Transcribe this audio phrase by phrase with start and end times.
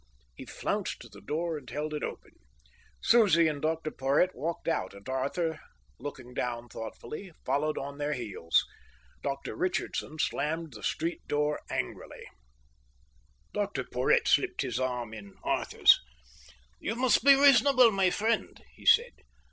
[0.33, 2.31] He flounced to the door and held it open.
[3.03, 5.59] Susie and Dr Porhoët walked out; and Arthur,
[5.99, 8.65] looking down thoughtfully, followed on their heels.
[9.21, 12.25] Dr Richardson slammed the street door angrily.
[13.53, 16.01] Dr Porhoët slipped his arm in Arthur's.
[16.79, 19.11] "You must be reasonable, my friend," he said.